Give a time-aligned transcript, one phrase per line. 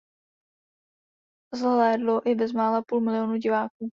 [1.55, 3.89] Zhlédlo je bezmála půl milionu diváků.